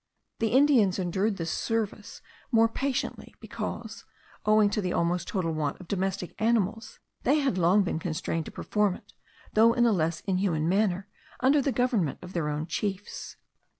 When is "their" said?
12.33-12.49